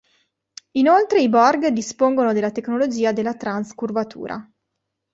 [0.77, 4.51] Inoltre i Borg dispongono della tecnologia della trans curvatura.